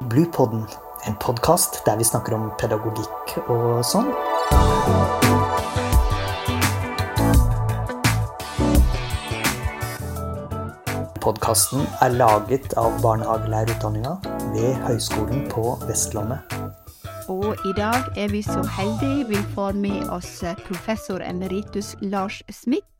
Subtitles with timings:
[0.00, 0.66] Bluepodden,
[1.06, 4.06] en podkast der vi snakker om pedagogikk og sånn.
[11.18, 14.14] Podkasten er laget av barnehagelærerutdanninga
[14.54, 16.46] ved Høgskolen på Vestlandet.
[17.26, 20.30] Og i dag er vi så heldige vi får med oss
[20.62, 22.97] professor emeritus Lars Smith.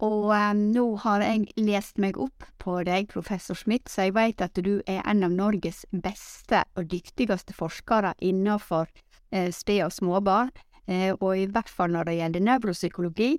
[0.00, 4.40] Og eh, nå har jeg lest meg opp på deg, professor Smith, så jeg vet
[4.40, 8.88] at du er en av Norges beste og dyktigste forskere innenfor
[9.32, 10.52] eh, sped og småbarn,
[10.88, 13.34] eh, og i hvert fall når det gjelder nevropsykologi.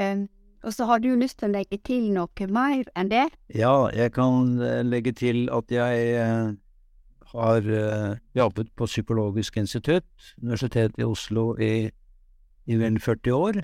[0.00, 0.24] Eh,
[0.64, 3.28] og så har du lyst til å legge til noe mer enn det?
[3.54, 6.56] Ja, jeg kan eh, legge til at jeg
[7.28, 7.66] har
[8.32, 10.08] jobbet på Psykologisk institutt,
[10.40, 11.90] Universitetet i Oslo, i,
[12.64, 13.58] i vel 40 år.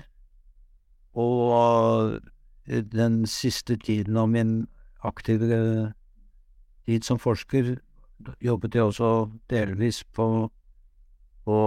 [1.17, 2.19] Og
[2.67, 4.67] den siste tiden av min
[5.05, 5.93] aktive
[6.85, 7.75] tid som forsker
[8.41, 9.09] jobbet jeg også
[9.51, 10.49] delvis på,
[11.45, 11.57] på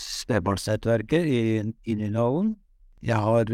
[0.00, 2.54] spedbarnsnettverket i, Nydalen.
[3.02, 3.52] Jeg har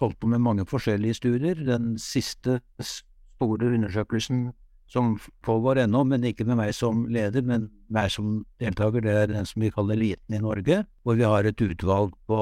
[0.00, 1.54] holdt på med mange forskjellige studier.
[1.54, 4.50] Den siste store undersøkelsen
[4.86, 9.32] som pågår ennå, men ikke med meg som leder, men meg som deltaker, det er
[9.32, 12.38] den som vi kaller Eliten i Norge, hvor vi har et utvalg på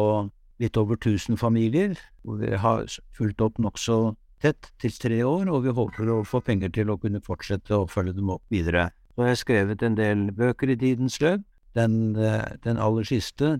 [0.62, 5.64] litt over 1000 familier, hvor vi har fulgt opp nokså tett til tre år, og
[5.64, 8.90] vi håper å få penger til å kunne fortsette å følge dem opp videre.
[9.14, 11.44] Så har jeg skrevet en del bøker i tidens løp.
[11.74, 12.14] Den,
[12.62, 13.56] den aller siste,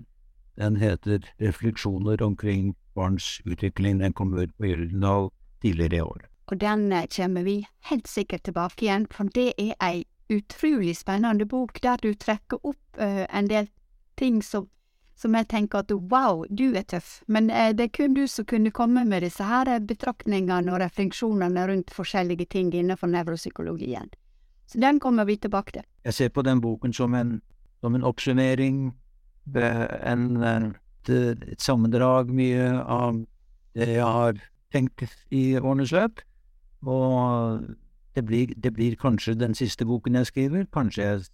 [0.55, 3.99] den heter Refleksjoner omkring barns utvikling.
[3.99, 6.27] Den kom ut på Gyldendal tidligere i år.
[6.47, 11.81] Og den kommer vi helt sikkert tilbake igjen, for det er ei utrolig spennende bok
[11.83, 13.67] der du trekker opp uh, en del
[14.17, 14.69] ting som
[15.15, 18.45] som jeg tenker at wow, du er tøff, men eh, det er kun du som
[18.45, 24.11] kunne komme med disse her betraktningene og refleksjonene rundt forskjellige ting innenfor nevropsykologien.
[24.67, 25.85] Så den kommer vi tilbake til.
[26.03, 27.41] Jeg ser på den boken som en,
[27.81, 28.93] som en oppsummering,
[29.55, 33.21] en, et, et sammendrag mye av
[33.75, 34.39] det jeg har
[34.73, 36.19] tenkt i årenes løp,
[36.85, 37.61] og
[38.15, 41.25] det blir, det blir kanskje den siste boken jeg skriver, kanskje jeg,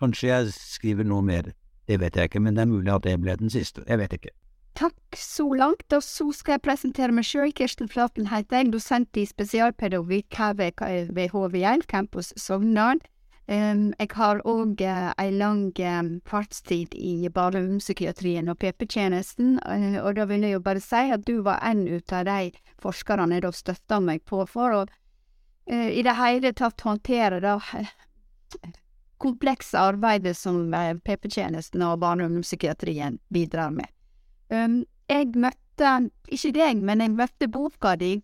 [0.00, 1.52] kanskje jeg skriver noe mer.
[1.88, 3.84] Det vet jeg ikke, men det er mulig at det ble den siste.
[3.88, 4.34] Jeg vet ikke.
[4.78, 7.50] Takk så langt, og så skal jeg presentere meg sjøl.
[7.56, 13.00] Kirsten Flaten heter jeg, dosent i spesialpedagogikk her ved, HV1, Campus Sogndal.
[13.48, 19.54] Um, jeg har òg uh, en lang um, fartstid i barne- og ungdomspsykiatrien og PP-tjenesten,
[19.64, 22.50] uh, og da vil jeg jo bare si at du var en ut av de
[22.84, 27.56] forskerne da støtta meg på for å uh, i det hele tatt håndtere da
[29.18, 30.70] komplekse arbeidet som
[31.04, 33.90] PP-tjenesten og barne- og ungdomspsykiatrien bidrar med.
[34.50, 38.18] Um, jeg møtte, ikke deg, men jeg møtte boka di,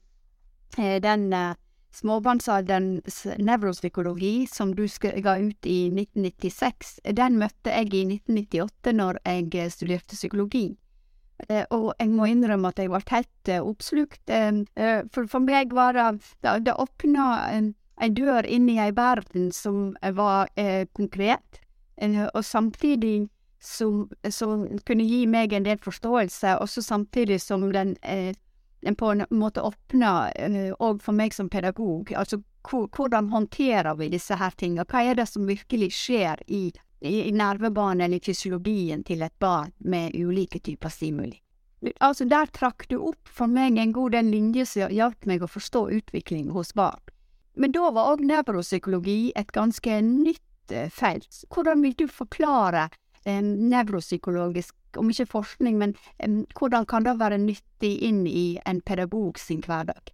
[0.76, 1.54] den uh,
[1.94, 9.70] småbarnsalderens nevropsykologi som du ga ut i 1996, den møtte jeg i 1998 når jeg
[9.74, 10.66] studerte psykologi.
[11.74, 14.22] Og jeg må innrømme at jeg ble helt oppslukt.
[15.12, 17.26] for, for meg var det Det, det åpna
[18.02, 21.60] ei dør inn i ei verden som var eh, konkret,
[21.96, 23.28] eh, og samtidig
[23.60, 28.34] som, som, kunne gi meg en del forståelse, også samtidig som den, eh,
[28.84, 30.32] den på en måte åpna
[30.78, 32.12] òg for meg som pedagog.
[32.12, 34.84] Altså hvordan håndterer vi disse her tinga?
[34.84, 39.72] Hva er det som virkelig skjer i, i, i nervebanen eller fysiologien til et barn
[39.78, 41.40] med ulike typer stimuli?
[42.00, 45.50] Altså, der trakk du opp for meg en god del linjer som hjalp meg å
[45.50, 47.00] forstå utvikling hos barn.
[47.54, 51.44] Men da var òg nevropsykologi et ganske nytt eh, felt.
[51.54, 52.88] Hvordan vil du forklare
[53.24, 58.80] eh, nevropsykologisk, om ikke forskning, men eh, hvordan kan det være nyttig inn i en
[58.82, 60.10] pedagog sin hverdag?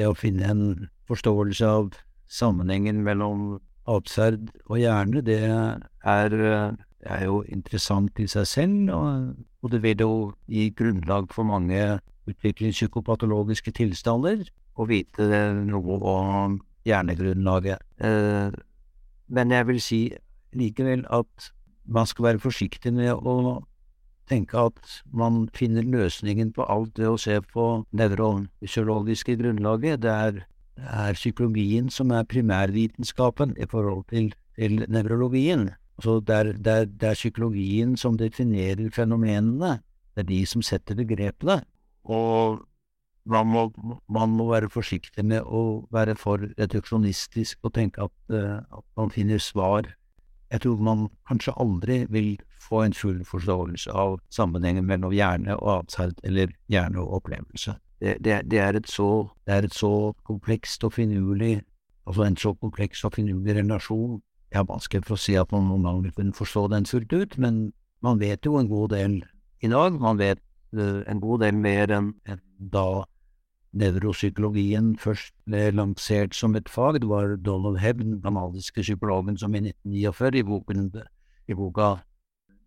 [0.00, 0.64] Det å finne en
[1.10, 1.92] forståelse av
[2.30, 3.58] sammenhengen mellom
[3.90, 10.04] atferd og hjerne, det er, er, jo interessant i seg selv, og, og det vil
[10.06, 10.14] jo
[10.48, 11.98] gi grunnlag for mange
[12.30, 14.46] utviklingspsykopatologiske tilstander
[14.78, 15.26] å vite
[15.66, 17.78] noe om hjernegrunnlaget.
[18.00, 18.52] Eh,
[19.28, 20.00] men jeg vil si
[20.52, 21.50] likevel at
[21.84, 23.62] man skal være forsiktig med å
[24.30, 27.66] tenke at man finner løsningen på alt det å se på
[27.96, 30.02] nevrofysiologiske grunnlaget.
[30.04, 30.40] Det er,
[30.78, 35.70] er, psykologien som er primærvitenskapen i forhold til, til nevrologien.
[35.98, 39.80] Altså det, det, det er psykologien som definerer fenomenene.
[40.14, 41.60] Det er de som setter begrepene.
[42.04, 42.62] Og
[43.24, 43.64] man må,
[44.08, 49.10] man må, være forsiktig med å være for reduksjonistisk og tenke at, uh, at, man
[49.10, 49.88] finner svar.
[50.50, 55.84] Jeg tror man kanskje aldri vil få en full forståelse av sammenhengen mellom hjerne og
[55.84, 57.76] atferd, eller hjerne og opplevelse.
[58.00, 61.60] Det, det, det, er så, det, er et så, komplekst og finurlig,
[62.06, 65.68] altså en så kompleks og finurlig relasjon Jeg har vanskelig for å si at man
[65.68, 67.68] noen gang vil kunne forstå den fullt ut, men
[68.02, 69.20] man vet jo en god del
[69.62, 69.94] i dag.
[69.94, 70.40] Man vet
[70.74, 73.04] uh, en god del mer enn en da
[73.72, 77.00] nevropsykologien først ble lansert som et fag.
[77.00, 80.90] Det var Donald Hebb, den kanadiske psykologen, som i 1949 i, boken,
[81.48, 81.90] i boka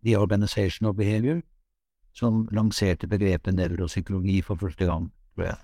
[0.04, 1.42] The Organization of Behavior,
[2.12, 5.60] som lanserte begrepet nevropsykologi for første gang, tror jeg.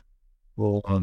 [0.61, 1.01] Og uh,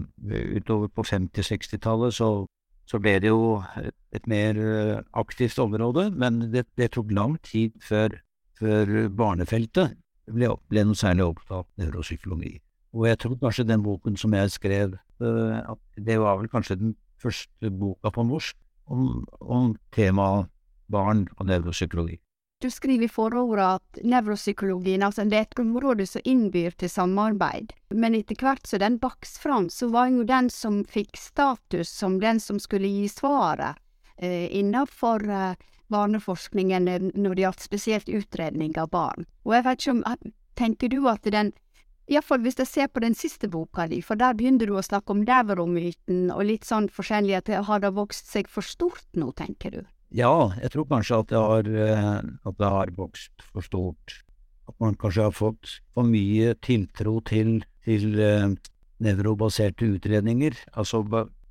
[0.57, 2.45] utover på 50-60-tallet så
[2.87, 7.35] så ble det jo et, et mer eh, aktivt område, men det, det tok lang
[7.43, 8.15] tid før,
[8.59, 9.97] før barnefeltet
[10.31, 12.55] ble, ble, noe særlig opptatt av nevropsykologi.
[12.97, 16.79] Og jeg tror kanskje den boken som jeg skrev, uh, at det var vel kanskje
[16.79, 18.57] den første boka på norsk
[18.89, 20.49] om, om temaet
[20.89, 22.17] barn og nevropsykologi.
[22.57, 28.17] Du skriver i forordet at nevropsykologien altså er et område som innbyr til samarbeid, men
[28.17, 32.41] etter hvert som den vokste fram, så var jo den som fikk status som den
[32.41, 33.77] som skulle gi svaret
[34.17, 35.53] eh, innenfor eh,
[35.93, 39.29] barneforskningen når det gjaldt spesielt utredning av barn.
[39.45, 41.51] Og jeg vet ikke om eh, Tenker du at den
[42.07, 45.11] Iallfall hvis jeg ser på den siste boka di, for der begynner du å snakke
[45.11, 49.33] om nevromyten og litt sånn forskjellig, at det har da vokst seg for stort nå,
[49.35, 49.81] tenker du?
[50.15, 54.21] Ja, jeg tror kanskje at det har, eh, at det har vokst for stort.
[54.71, 58.55] At man kanskje har fått for mye tiltro til, til uh,
[59.03, 60.55] nevrobaserte utredninger.
[60.75, 61.03] Altså,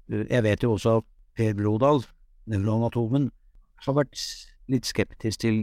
[0.09, 2.03] jeg vet jo også at Per Brodal,
[2.49, 3.31] nevroanatomen,
[3.85, 4.21] har vært
[4.73, 5.63] litt skeptisk til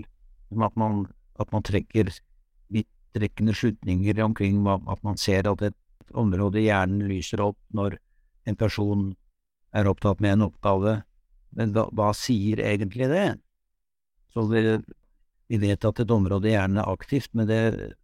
[0.62, 1.06] at man,
[1.42, 2.10] at man trekker
[3.14, 7.98] vidtrekkende slutninger omkring at man ser at et område i hjernen lyser opp når
[8.46, 9.14] en person
[9.74, 11.02] er opptatt med en oppgave
[11.58, 13.28] men hva, hva sier egentlig det?
[14.34, 14.64] Så vi,
[15.62, 17.60] vet at et område i hjernen er aktivt, men det,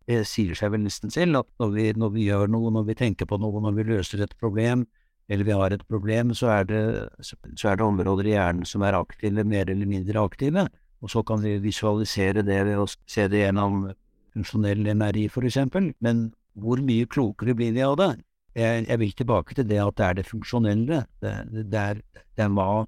[0.09, 2.97] det sier seg vel nesten selv at når vi, når vi, gjør noe, når vi
[2.99, 4.85] tenker på noe, når vi løser et problem,
[5.29, 6.83] eller vi har et problem, så er det,
[7.21, 10.67] så er det områder i hjernen som er aktive, mer eller mindre aktive.
[10.99, 13.85] Og så kan vi visualisere det ved å se det gjennom
[14.33, 15.91] funksjonell MRI, for eksempel.
[15.99, 16.29] Men
[16.59, 18.13] hvor mye klokere blir vi av det?
[18.57, 21.03] Jeg, jeg, vil tilbake til det at det er det funksjonelle.
[21.21, 21.33] Det,
[21.71, 22.01] det, er,
[22.35, 22.85] det er hva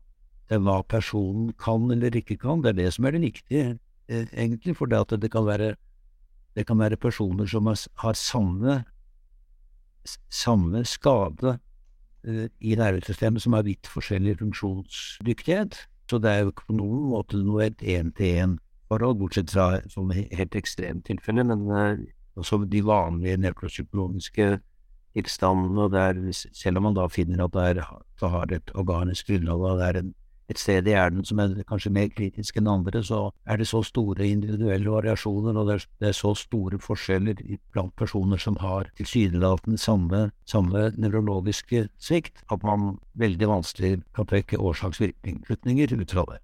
[0.60, 2.62] hva personen kan eller ikke kan.
[2.62, 3.80] Det er det som er det viktige,
[4.10, 4.76] eh, egentlig.
[4.76, 5.76] For det, det kan være,
[6.56, 8.84] det kan være personer som har, har samme,
[10.30, 11.60] samme skade
[12.28, 15.88] uh, i nervesystemet, som har vidt forskjellig funksjonsdyktighet.
[16.10, 17.82] Så det er jo på noen måte noe et
[18.92, 21.44] én-til-én-forhold, bortsett fra sånne helt ekstremtilfeller.
[21.44, 21.98] Men uh,
[22.36, 24.60] også de vanlige nevropsykologiske
[25.16, 29.60] tilstandene, der selv om man da finner at det, er, det har et organisk grunnlag,
[29.60, 30.14] og det er en
[30.52, 33.80] et sted i hjernen som er kanskje mer kritisk enn andre, så er det så
[33.88, 37.40] store individuelle variasjoner, og det er, det er så store forskjeller
[37.72, 44.60] blant personer som har tilsynelatende samme, samme nevrologiske svikt, at man veldig vanskelig kan trekke
[44.60, 46.42] årsaks-virkning-slutninger ut fra det.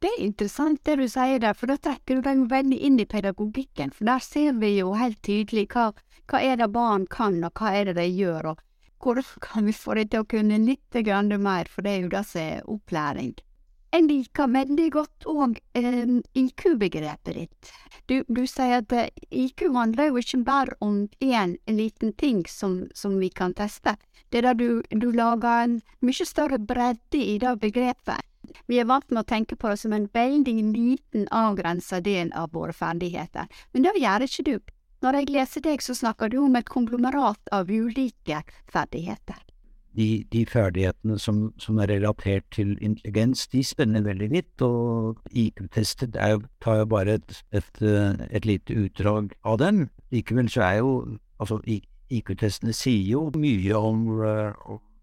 [0.00, 3.04] Det er interessant det du sier der, for da trekker du deg veldig inn i
[3.04, 5.90] pedagogikken, for der ser vi jo helt tydelig hva,
[6.30, 8.62] hva er det barn kan, og hva er det de gjør, og
[9.04, 11.00] hvordan kan vi få det til å kunne litt
[11.36, 13.34] mer, for det er jo det som er opplæring.
[13.92, 17.70] Jeg liker veldig godt òg eh, IQ-begrepet ditt.
[18.06, 22.86] Du, du, sier at eh, IQ handler jo ikke bare om én liten ting som,
[22.94, 23.96] som, vi kan teste.
[24.30, 28.22] Det er da du, du lager en mye større bredde i det begrepet.
[28.68, 32.52] Vi er vant med å tenke på det som en veldig liten, avgrensa del av
[32.56, 34.56] våre ferdigheter, men det gjør ikke du.
[35.00, 39.38] Når jeg leser deg, så snakker du om et konglomerat av ulike ferdigheter.
[39.96, 46.14] De, de ferdighetene som, som, er relatert til intelligens, de spenner veldig vidt, og IQ-testet
[46.62, 49.88] tar jo bare et, et, et, lite utdrag av den.
[50.12, 50.92] Likevel så er jo
[51.40, 54.06] altså IQ-testene sier jo mye om,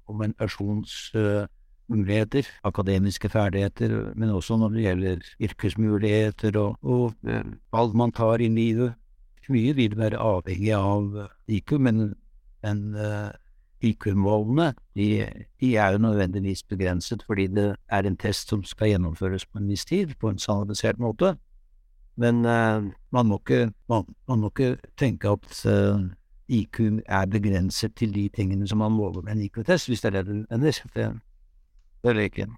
[0.07, 1.49] om en persons uh,
[1.87, 8.43] muligheter, akademiske ferdigheter, men også når det gjelder yrkesmuligheter og, og uh, valg man tar
[8.43, 8.95] i livet
[9.53, 12.11] mye vil være avhengig av eh, IQ, men,
[12.65, 13.31] men uh,
[13.85, 15.07] IQ-målene de,
[15.61, 19.69] de, er jo nødvendigvis begrenset, fordi det er en test som skal gjennomføres på en
[19.71, 21.35] viss tid, på en standardisert måte.
[22.17, 26.01] Men uh, man, må ikke, man, man, må ikke, tenke at uh,
[26.47, 30.21] IQ er begrenset til de tingene som man måler med en IQ-test, hvis det er
[30.21, 31.19] det du mener.
[32.03, 32.55] Det, liker jeg.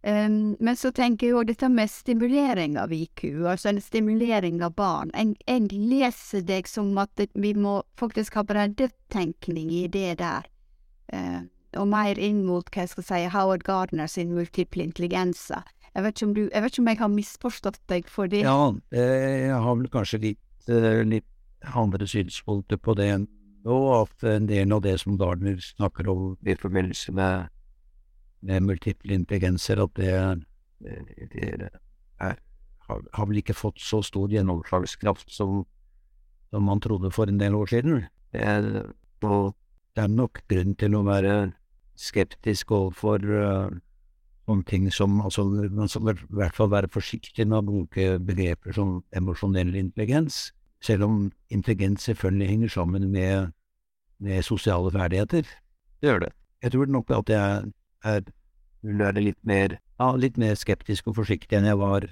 [0.00, 4.72] Um, men så tenker jeg jo dette med stimulering av IQ, altså en stimulering av
[4.78, 5.10] barn.
[5.12, 10.48] Jeg, jeg leser deg som at vi må faktisk ha breddetenkning i det der.
[11.12, 11.42] Uh,
[11.76, 15.68] og mer inn mot hva jeg skal si, Howard Gardner sin multiple intelligenser.
[15.94, 18.44] Jeg vet, du, jeg vet ikke om jeg har misforstått deg for det?
[18.46, 21.28] Ja, jeg har vel kanskje litt, uh, litt
[21.76, 23.12] andre synspunkter på det
[23.68, 27.50] og at en del av det som Gardner snakker om i forbindelse med
[28.46, 30.14] med multiple intelligenser, at det,
[31.34, 31.50] det
[32.20, 32.38] er,
[32.88, 35.64] har, har vel ikke fått så stor gjennomslagskraft som,
[36.50, 38.04] som man trodde for en del år siden.
[38.32, 38.70] Det er,
[39.20, 41.36] det er nok grunn til å være
[42.00, 43.68] skeptisk overfor uh,
[44.50, 48.74] om ting som altså, Man skal i hvert fall være forsiktig med å bruke begreper
[48.74, 50.50] som emosjonell intelligens,
[50.82, 51.18] selv om
[51.52, 53.52] intelligens selvfølgelig henger sammen med,
[54.18, 55.46] med sosiale ferdigheter.
[56.00, 56.32] Det gjør det.
[56.62, 57.68] Jeg tror nok at jeg er,
[58.04, 58.22] er
[59.20, 62.08] litt mer, ja, litt mer skeptisk og forsiktig enn jeg var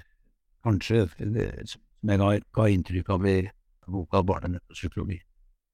[0.65, 1.07] kanskje,
[1.69, 3.39] som jeg ga, ga inntrykk av i
[3.89, 5.21] boka Barnepsykologi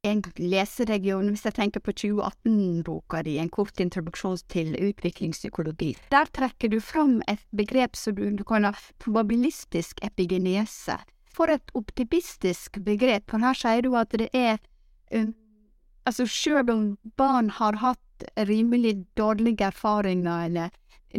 [0.06, 5.96] en leseregion, hvis jeg tenker på 2018-boka di, En kort introduksjon til utviklingspsykologi.
[6.12, 11.00] Der trekker du fram et begrep som du, du kaller probabilistisk epigenese.
[11.36, 14.62] For et optimistisk begrep, for her sier du at det er
[15.12, 15.34] um,
[16.06, 16.82] Altså, sjøl om
[17.18, 18.00] barn har hatt
[18.38, 20.70] rimelig dårlige erfaringer, eller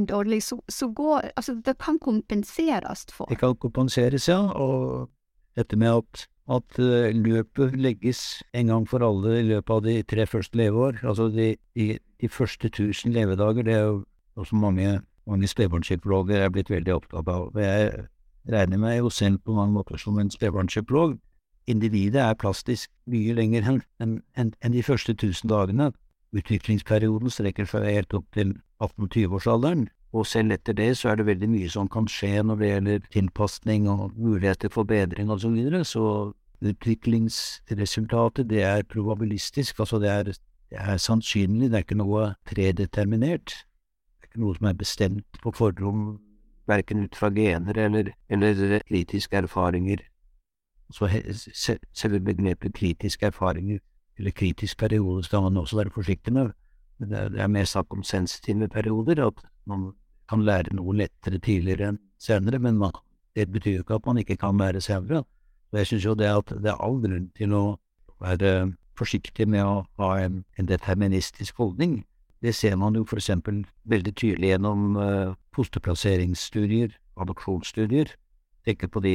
[0.08, 3.26] dårlig, så, så går Altså, det kan kompenseres for.
[3.28, 5.10] Det kan kompenseres, ja, og
[5.56, 10.02] dette med at at uh, løpet legges en gang for alle i løpet av de
[10.02, 11.00] tre første leveår.
[11.02, 14.04] Altså de, de, de første tusen levedager, det er jo
[14.36, 17.50] også mange, mange spedbarnspsykologer er blitt veldig opptatt av.
[17.58, 18.06] Jeg
[18.52, 21.18] regner meg jo selv på mange måter som en spedbarnspsykolog.
[21.66, 25.90] Individet er plastisk mye lenger enn en, en, en de første tusen dagene.
[26.34, 29.86] Utviklingsperioden strekker seg helt opp til 18-20-årsalderen.
[30.16, 33.06] Og selv etter det så er det veldig mye som kan skje når det gjelder
[33.12, 36.32] tilpasning og muligheter for bedring og så videre, så
[36.64, 40.22] utviklingsresultatet det er probabilistisk, altså det er,
[40.70, 43.52] det er sannsynlig, det er ikke noe predeterminert.
[43.52, 46.18] Det er ikke noe som er bestemt på forhånd,
[46.66, 50.00] verken ut fra gener eller, eller kritiske erfaringer.
[50.90, 51.10] Så
[51.92, 53.78] selve begrepet kritiske erfaringer,
[54.18, 56.50] eller kritisk periode, skal man også være forsiktig med.
[56.98, 59.92] Det er, det er mer snakk om sensitive perioder, at man
[60.28, 62.94] kan lære noe lettere tidligere enn senere, men man,
[63.36, 65.24] det betyr jo ikke at man ikke kan lære senere.
[65.72, 67.64] Og jeg synes jo det at det er all grunn til å
[68.20, 72.04] være forsiktig med å ha en, en deterministisk holdning.
[72.42, 78.12] Det ser man jo for eksempel veldig tydelig gjennom uh, fosterplasseringsstudier, adopsjonsstudier.
[78.64, 79.14] Tenker på de,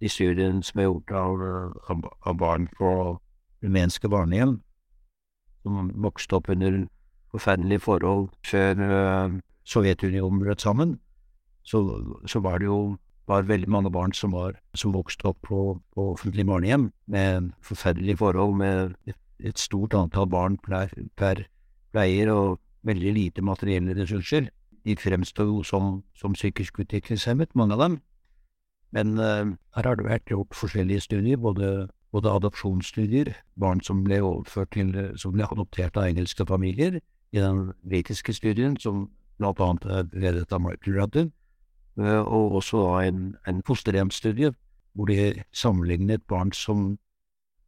[0.00, 1.44] de studiene som er gjort av,
[1.92, 2.90] av, av barn på
[3.64, 4.58] rumenske barnehjem,
[5.62, 6.86] som vokste opp under
[7.32, 9.38] forferdelige forhold før uh,
[9.68, 10.96] Sovjetunionen brøt sammen,
[11.62, 11.82] så,
[12.26, 12.96] så, var det jo
[13.28, 15.58] var veldig mange barn som, var, som vokste opp på,
[15.94, 20.88] på offentlige barnehjem med forferdelige forhold, med et, et stort antall barn per,
[21.20, 21.44] per,
[21.92, 24.48] pleier og veldig lite materielle ressurser.
[24.88, 27.98] De fremsto som, som psykisk utviklingshemmet, mange av dem.
[28.96, 34.20] Men uh, her har det vært gjort forskjellige studier, både, både adopsjonsstudier, barn som ble
[34.24, 37.00] overført til, som ble adoptert av engelske familier,
[37.32, 41.32] i den britiske studien som blant annet ledet av Michael Rudden,
[42.00, 44.54] eh, og også en, en fosterhjemsstudie
[44.96, 46.96] hvor de sammenlignet barn som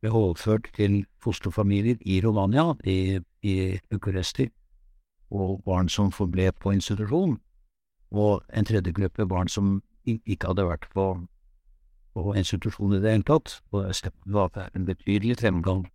[0.00, 4.49] ble overført til fosterfamilier i Romania, i, i Bucuresti,
[5.30, 7.37] og barn som forble på institusjon,
[8.11, 11.12] og en tredje gruppe barn som ikke hadde vært på,
[12.24, 13.58] på institusjon i det hele tatt.
[13.72, 15.86] Og det var en betydelig fremgang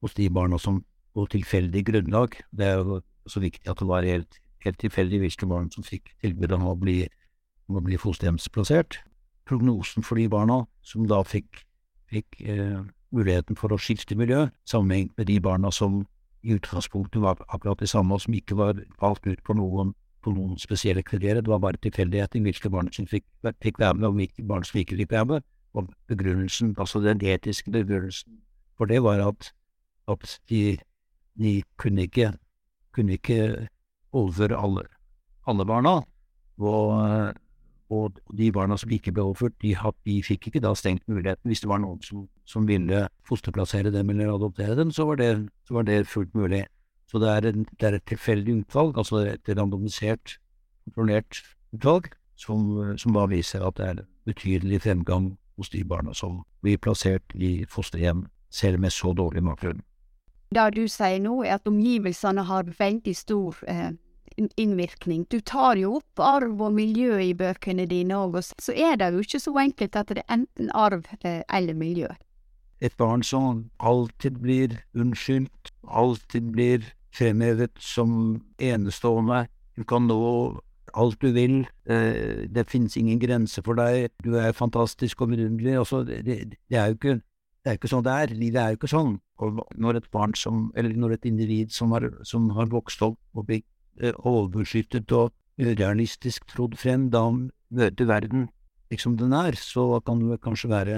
[0.00, 0.82] hos de barna som
[1.14, 2.36] på tilfeldig grunnlag.
[2.54, 6.12] Det er jo så viktig at det var helt helt tilfeldig hvilke barn som fikk
[6.20, 7.04] tilbud om å bli,
[7.68, 9.00] om å bli fosterhjemsplassert.
[9.48, 11.64] Prognosen for de barna som da fikk,
[12.12, 12.80] fikk eh,
[13.14, 16.04] muligheten for å skifte miljø, sammenlignet med de barna som
[16.46, 20.32] i utgangspunktet var akkurat de samme, og som ikke var valgt ut på noen, på
[20.34, 21.40] noen spesielle kriterier.
[21.40, 23.24] Det var bare tilfeldigheter hvilke barn som fikk,
[23.62, 25.48] fikk være med, og hvilke barn som ikke fikk være med.
[25.74, 28.40] Og begrunnelsen, altså den etiske begrunnelsen
[28.76, 29.52] for det, var at,
[30.08, 30.78] at de,
[31.38, 32.32] de kunne ikke,
[32.92, 33.68] kunne ikke
[34.12, 34.82] overføre alle,
[35.46, 36.00] alle barna.
[36.58, 37.34] Og,
[37.90, 39.74] og, de barna som ikke ble overført, de,
[40.06, 41.48] de, fikk ikke da stengt muligheten.
[41.48, 45.48] Hvis det var noen som, som ville fosterplassere dem eller adoptere dem, så var det,
[45.68, 46.64] så var det fullt mulig.
[47.10, 50.36] Så det er, en, det er, et tilfeldig utvalg, altså et randomisert,
[50.86, 51.42] kontrollert
[51.74, 56.78] utvalg, som, som da viser at det er betydelig fremgang hos de barna som blir
[56.78, 59.82] plassert i fosterhjem, selv med så dårlig bakgrunn.
[60.54, 63.90] Det du sier nå, er at omgivelsene har veldig stor eh,
[64.58, 65.26] innvirkning.
[65.30, 69.22] Du tar jo opp arv og miljø i bøkene dine òg, så er det jo
[69.26, 72.10] ikke så enkelt at det er enten arv eh, eller miljø.
[72.80, 80.20] Et barn som alltid blir unnskyldt, alltid blir fremhevet som enestående, du kan nå
[80.98, 85.78] alt du vil, eh, det finnes ingen grenser for deg, du er fantastisk og vidunderlig,
[85.78, 87.20] altså, det, det er jo ikke
[87.60, 88.30] det er ikke sånn det er.
[88.32, 89.10] Livet er jo ikke sånn.
[89.44, 93.18] Og når et barn som, eller når et individ som har, som har vokst opp
[93.36, 93.66] og blitt
[94.00, 98.48] eh, overbeskyttet og urealistisk trodd frem, da møter verden
[98.90, 100.96] liksom den er, så kan det kanskje være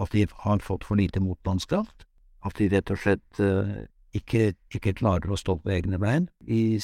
[0.00, 2.04] at de har fått for lite motstandskraft.
[2.44, 3.84] At de rett og slett uh,
[4.16, 6.80] ikke, ikke, klarer å stå på egne bein i,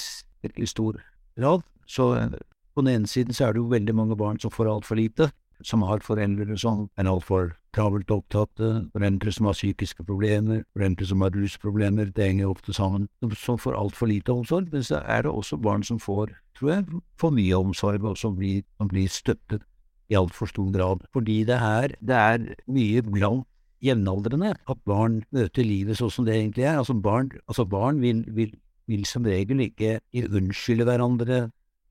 [0.47, 1.01] veldig stor
[1.39, 1.65] grad.
[1.87, 2.37] Så uh,
[2.75, 5.31] på den ene siden så er det jo veldig mange barn som får altfor lite,
[5.65, 11.25] som har foreldre som er altfor travelt opptatte, foreldre som har psykiske problemer, foreldre som
[11.25, 14.69] har rusproblemer, det henger ofte sammen, som får altfor lite omsorg.
[14.73, 18.37] Men så er det også barn som får, tror jeg, for mye omsorg, og som
[18.37, 19.65] blir, som blir støttet
[20.13, 21.05] i altfor stor grad.
[21.13, 23.49] Fordi det er, det er mye blant
[23.85, 26.81] jevnaldrende at barn møter livet sånn som det egentlig er.
[26.81, 28.55] Altså barn, altså barn vil, vil,
[28.91, 31.47] vil som regel ikke unnskylde hverandre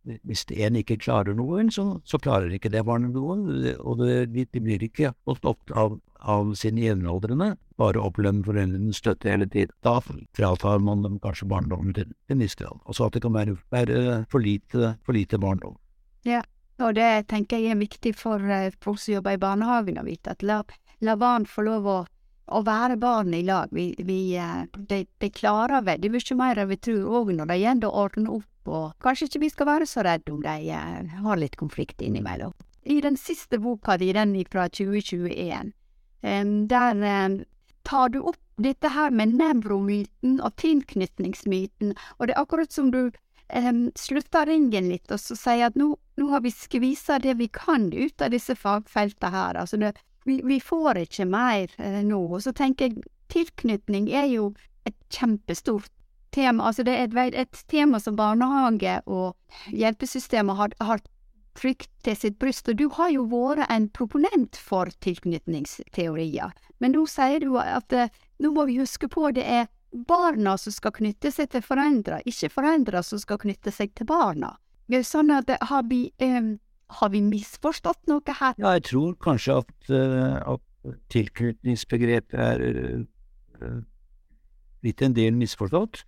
[0.05, 3.37] hvis en ikke klarer noe, så, så klarer ikke det barnet noe,
[3.81, 9.31] og det, de blir ikke holdt opp av, av sine jevnaldrende, bare opplevd foreldrenes støtte
[9.31, 9.73] hele tiden.
[9.85, 9.97] Da
[10.37, 12.77] fratar man dem kanskje barndommen til en viss grad.
[12.85, 15.75] Altså at det kan være, være for, lite, for lite barndom.
[16.25, 16.43] Ja,
[16.82, 18.41] og det tenker jeg er viktig for
[18.84, 20.62] folk som jobber i barnehagen å vite, at la,
[21.00, 22.01] la barn få lov å
[22.46, 23.72] å være barn i lag.
[23.74, 24.20] Vi, vi,
[24.89, 28.36] de, de klarer veldig mye mer enn vi tror, òg når det gjelder å ordne
[28.38, 32.01] opp og kanskje ikke vi skal være så redde om de eh, har litt konflikt
[32.01, 32.53] innimellom.
[32.86, 35.74] I den siste boka di, den fra 2021,
[36.70, 37.46] der
[37.86, 43.10] tar du opp dette her med nevromyten og tilknytningsmyten, og det er akkurat som du
[43.53, 43.91] um,
[44.47, 48.21] ringen litt og så sier at nå, nå har vi skvisa det vi kan ut
[48.21, 49.93] av disse fagfeltene her, altså det,
[50.25, 52.21] vi, vi, får ikke mer eh, nå.
[52.33, 54.53] Og så tenker jeg tilknytning er jo
[54.85, 55.91] et kjempestort
[56.35, 59.35] tema, altså det er et, et tema som barnehage og
[59.71, 61.03] hjelpesystemet har, har
[61.55, 66.51] trygt til sitt bryst, og du har jo vært en proponent for tilknytningsteorier.
[66.83, 68.11] Men nå sier du at eh,
[68.43, 69.69] nå må vi huske på det er
[70.07, 74.55] barna som skal knytte seg til foreldre, ikke foreldre som skal knytte seg til barna.
[75.05, 76.55] Sånn at har, vi, um,
[76.99, 78.57] har vi misforstått noe her?
[78.61, 83.79] Ja, jeg tror kanskje at, uh, at tilknytningsbegrepet er uh,
[84.85, 86.03] litt en del misforstått.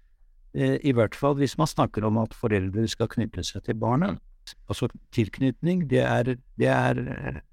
[0.58, 4.22] Eh, I hvert fall hvis man snakker om at foreldre skal knytte seg til barnet.
[4.70, 7.02] Altså tilknytning, det er, det er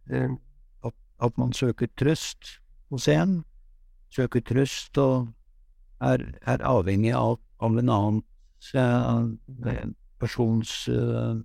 [0.06, 2.60] at, at, man søker trøst
[2.92, 3.40] hos en.
[4.14, 5.32] Søker trøst og
[6.00, 8.22] er, er avhengig av, av en annen
[8.76, 11.40] uh, persons uh,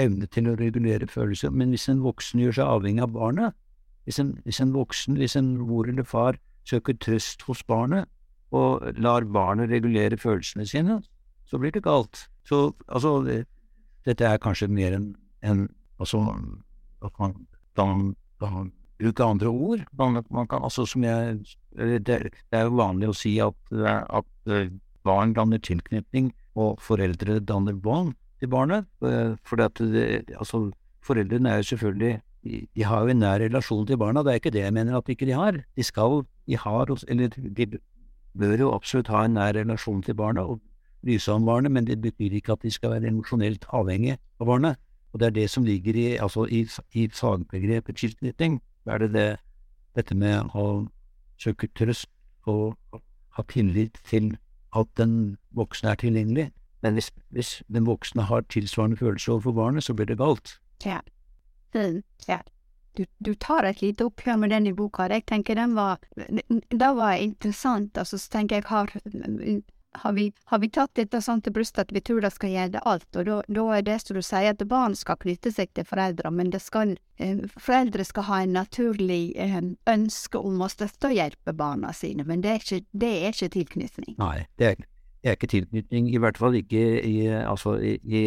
[0.00, 1.52] evne til å regulere følelser.
[1.52, 3.56] Men hvis en voksen gjør seg avhengig av barnet,
[4.08, 8.08] hvis en, hvis en voksen, hvis en mor eller far søker trøst hos barnet,
[8.50, 10.98] og lar barnet regulere følelsene sine,
[11.46, 12.26] så blir det galt.
[12.46, 13.44] Så altså, det,
[14.06, 15.12] dette er kanskje mer enn
[15.46, 15.68] en,
[16.02, 16.24] altså,
[17.04, 17.36] at man
[17.76, 17.86] da
[18.48, 19.84] kan bruke andre ord.
[19.98, 21.38] Man, man, kan altså, jeg
[21.76, 24.70] det, det, er jo vanlig å si at, at eh,
[25.06, 28.88] barn danner tilknytning, og foreldre danner bånd til barnet.
[29.04, 30.66] Eh, for altså,
[31.06, 34.52] foreldrene er jo selvfølgelig de, har jo en nær relasjon til barna, det er ikke
[34.54, 35.60] det jeg mener at ikke de har.
[35.76, 37.66] De skal, de har, eller de
[38.38, 40.60] bør jo absolutt ha en nær relasjon til barna og
[41.04, 44.48] bry seg om barnet, men det betyr ikke at de skal være emosjonelt avhengig av
[44.48, 44.80] barnet.
[45.12, 48.60] Og det er det som ligger i, altså i, i fagbegrepet tilknytning.
[48.86, 49.28] Er det, det
[49.96, 50.86] dette med å
[51.40, 52.08] søke trøst
[52.48, 52.76] og
[53.36, 54.32] ha tillit til
[54.76, 56.50] at den voksne er tilgjengelig.
[56.82, 60.56] Men hvis, hvis den voksne har tilsvarende følelse overfor barnet, så blir det galt.
[60.84, 61.00] Ja.
[62.28, 62.40] ja
[62.96, 65.08] du, du, tar et lite oppgjør med den i boka.
[65.10, 67.98] Jeg tenker den var, det var interessant.
[67.98, 68.94] Altså, så tenker jeg, har,
[69.92, 72.82] har, vi, har vi tatt dette sånn til brystet at vi tror det skal gjelde
[72.86, 73.08] alt?
[73.18, 76.52] Og da, er det som du sier, at barn skal knytte seg til foreldre, men
[76.62, 79.58] skal, eh, foreldre skal ha en naturlig eh,
[79.90, 83.52] ønske om å støtte og hjelpe barna sine, men det er ikke, det er ikke
[83.58, 84.16] tilknytning.
[84.22, 84.82] Nei, det er,
[85.20, 88.26] det er, ikke tilknytning, i hvert fall ikke i, altså, i, i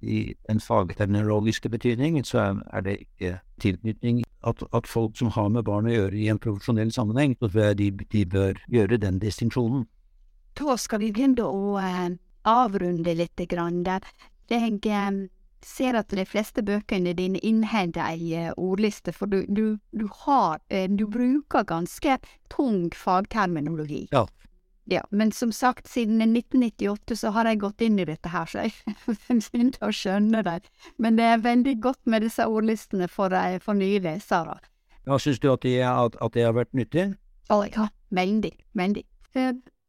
[0.00, 2.38] i den fagterminologiske betydning, så
[2.72, 4.22] er det ikke tilknytning.
[4.46, 7.64] At, at, folk som har med barn å gjøre i en profesjonell sammenheng, så tror
[7.64, 9.84] jeg de, de bør gjøre den distinksjonen.
[10.58, 12.08] Da skal vi begynne å uh,
[12.48, 13.40] avrunde litt.
[13.50, 14.04] Grann der.
[14.50, 15.28] Jeg uh,
[15.64, 20.60] ser at de fleste bøkene dine inneholder ei uh, ordliste, for du, du, du, har,
[20.68, 22.18] du bruker ganske
[22.52, 24.08] tung fagterminologi.
[24.12, 24.26] Ja,
[24.92, 28.64] ja, men som sagt, siden 1998 så har jeg gått inn i dette her, så
[28.64, 28.72] jeg
[29.52, 30.56] begynte å skjønne det.
[30.98, 34.58] Men det er veldig godt med disse ordlistene for, eh, for nye lesere.
[35.06, 37.12] Ja, Syns du at det, at, at de, har vært nyttig?
[37.50, 38.50] Ja, veldig.
[38.74, 39.04] Veldig.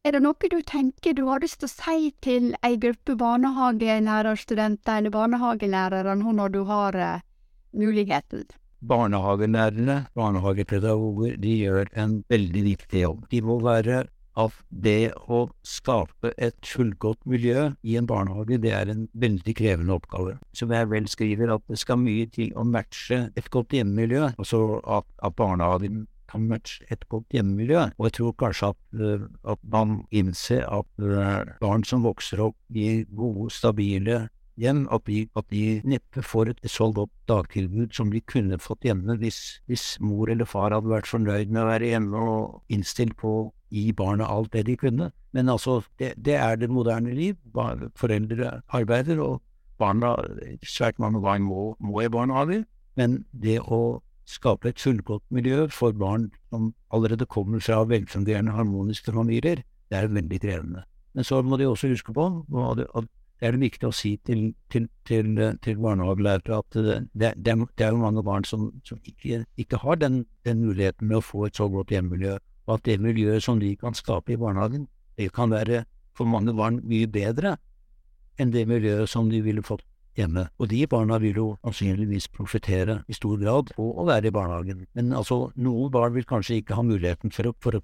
[0.01, 4.97] Er det noe du tenker du har lyst til å si til ei gruppe barnehagelærerstudenter
[4.97, 7.19] eller barnehagelærere nå når du har uh,
[7.77, 8.47] muligheten?
[8.81, 13.27] Barnehagelærere, barnehagepedagoger, de gjør en veldig viktig jobb.
[13.29, 13.99] De må være
[14.41, 19.99] at det å skape et fullgodt miljø i en barnehage, det er en veldig krevende
[19.99, 20.39] oppgave.
[20.57, 24.31] Som jeg vel skriver, at det skal mye til å matche et godt hjemmemiljø.
[24.33, 27.87] Altså at, at barnehagen kan matche et godt hjemmemiljø.
[27.97, 32.57] Og jeg tror kanskje at, uh, at man innser at uh, barn som vokser opp
[32.73, 34.23] i gode, stabile
[34.61, 38.85] hjem, at de, at de neppe får et så godt dagtilbud som de kunne fått
[38.85, 43.15] hjemme hvis, hvis mor eller far hadde vært fornøyd med å være hjemme og innstilt
[43.21, 45.11] på å gi barna alt det de kunne.
[45.31, 47.37] Men altså, det, det er det moderne liv.
[47.95, 49.39] Foreldre arbeider, og
[49.79, 50.17] barna
[50.67, 52.65] svært mange barn må, må i barnehage.
[52.99, 59.13] Men det å skape et fullgodt miljø for barn som allerede kommer fra velfungerende, harmoniske
[59.13, 60.85] familier, det er veldig krevende.
[61.13, 62.27] Men så må de også huske på
[62.71, 62.79] at
[63.41, 65.33] det er viktig å si til, til, til,
[65.65, 70.21] til barnehagelærere at det, det, det, er mange barn som, som ikke, ikke, har den,
[70.45, 73.73] den muligheten med å få et så godt hjemmemiljø og at det miljøet som de
[73.75, 75.83] kan skape i barnehagen, det kan være
[76.17, 77.57] for mange barn mye bedre
[78.39, 79.83] enn det miljøet som de ville fått
[80.17, 80.47] hjemme.
[80.59, 84.85] Og de barna vil jo sannsynligvis profitere i stor grad på å være i barnehagen.
[84.97, 87.83] Men altså, noen barn vil kanskje ikke ha muligheten for å, for å,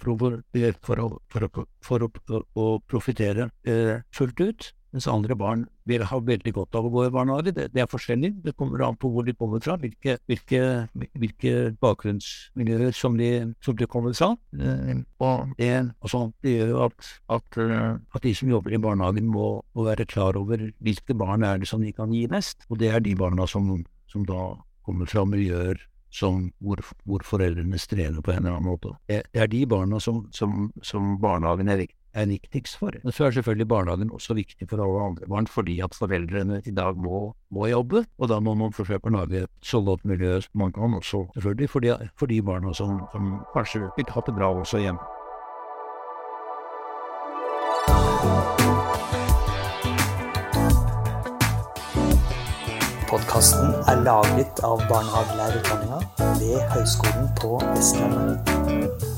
[0.88, 6.54] for å, for å, å profitere eh, fullt ut mens andre barn vil ha veldig
[6.56, 7.54] godt av å gå i barnehage.
[7.56, 10.62] Det, det er forskjellig, det kommer an på hvor de kommer fra, hvilke, hvilke,
[11.22, 13.30] hvilke bakgrunnsmiljøer som de,
[13.64, 14.34] som de, kommer fra.
[14.58, 18.82] Eh, og det, altså, det gjør jo at, at, eh, at, de som jobber i
[18.82, 22.66] barnehagen må, må, være klar over hvilke barn er det som de kan gi mest,
[22.72, 23.70] og det er de barna som,
[24.12, 24.50] som da
[24.88, 25.80] kommer fra miljøer
[26.18, 28.96] som, hvor, hvor, foreldrene strever på en eller annen måte.
[29.12, 32.98] Det, er de barna som, som, som barnehagen er viktig er viktigst for.
[33.04, 36.72] Men så er selvfølgelig barnehagen også viktig for alle andre barn, fordi at foreldrene i
[36.72, 40.40] dag må, må jobbe, og da må man forsøke å lage et så godt miljø
[40.42, 44.26] som man kan, også selvfølgelig for de, for de barna som, som kanskje vil ha
[44.28, 45.14] det bra også hjemme.
[53.08, 56.00] Podkasten er laget av barnehagelærerutdanninga
[56.42, 59.17] ved Høgskolen på Vestlandet.